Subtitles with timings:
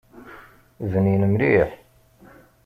[0.91, 1.69] Bnin mliḥ!